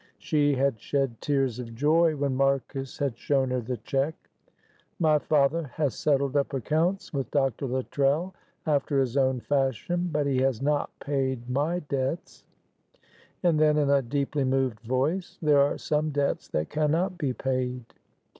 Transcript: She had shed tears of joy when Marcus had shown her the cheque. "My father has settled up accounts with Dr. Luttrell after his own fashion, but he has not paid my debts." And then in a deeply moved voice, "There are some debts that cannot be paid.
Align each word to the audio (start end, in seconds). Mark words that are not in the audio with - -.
She 0.17 0.55
had 0.55 0.79
shed 0.81 1.21
tears 1.21 1.59
of 1.59 1.75
joy 1.75 2.15
when 2.15 2.33
Marcus 2.35 2.97
had 2.97 3.15
shown 3.19 3.51
her 3.51 3.61
the 3.61 3.77
cheque. 3.77 4.31
"My 4.97 5.19
father 5.19 5.67
has 5.75 5.93
settled 5.93 6.35
up 6.35 6.55
accounts 6.55 7.13
with 7.13 7.29
Dr. 7.29 7.67
Luttrell 7.67 8.33
after 8.65 8.99
his 8.99 9.15
own 9.15 9.41
fashion, 9.41 10.09
but 10.11 10.25
he 10.25 10.39
has 10.39 10.59
not 10.59 10.89
paid 11.01 11.47
my 11.47 11.81
debts." 11.81 12.43
And 13.43 13.59
then 13.59 13.77
in 13.77 13.91
a 13.91 14.01
deeply 14.01 14.43
moved 14.43 14.79
voice, 14.79 15.37
"There 15.39 15.59
are 15.61 15.77
some 15.77 16.09
debts 16.09 16.47
that 16.47 16.71
cannot 16.71 17.19
be 17.19 17.31
paid. 17.33 17.83